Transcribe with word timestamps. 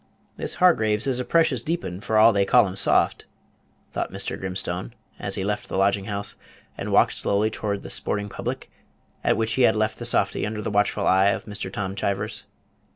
"This 0.35 0.55
Hargraves 0.55 1.05
is 1.05 1.19
a 1.19 1.23
precious 1.23 1.61
deep 1.63 1.83
'un, 1.83 2.01
for 2.01 2.17
all 2.17 2.33
they 2.33 2.43
call 2.43 2.65
him 2.65 2.75
soft," 2.75 3.25
thought 3.91 4.11
Mr. 4.11 4.35
Grimstone, 4.35 4.89
Page 4.89 4.97
188 5.19 5.27
as 5.27 5.35
he 5.35 5.43
left 5.43 5.69
the 5.69 5.77
lodging 5.77 6.05
house, 6.05 6.35
and 6.75 6.91
walked 6.91 7.13
slowly 7.13 7.51
toward 7.51 7.83
the 7.83 7.91
sporting 7.91 8.27
public 8.27 8.71
at 9.23 9.37
which 9.37 9.53
he 9.53 9.61
had 9.61 9.77
left 9.77 9.99
the 9.99 10.05
softy 10.05 10.43
under 10.43 10.63
the 10.63 10.71
watchful 10.71 11.05
eye 11.05 11.27
of 11.27 11.45
Mr. 11.45 11.71
Tom 11.71 11.93
Chivers. 11.93 12.45